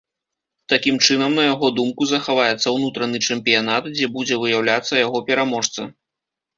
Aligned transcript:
Такім 0.71 0.95
чынам, 1.07 1.31
на 1.39 1.43
яго 1.53 1.67
думку, 1.81 2.09
захаваецца 2.13 2.67
ўнутраны 2.79 3.23
чэмпіянат, 3.31 3.93
дзе 3.95 4.13
будзе 4.19 4.43
выяўляцца 4.49 4.93
яго 5.07 5.27
пераможца. 5.33 5.81